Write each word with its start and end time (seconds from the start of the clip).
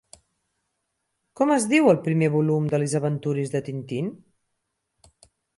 Com 1.41 1.53
es 1.57 1.67
diu 1.73 1.91
el 1.93 2.01
primer 2.09 2.31
volum 2.37 2.65
de 2.73 2.81
Les 2.85 2.97
aventures 3.03 3.55
de 3.57 3.63
Tintín? 3.71 4.11